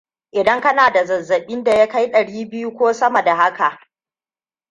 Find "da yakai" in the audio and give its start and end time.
1.63-2.07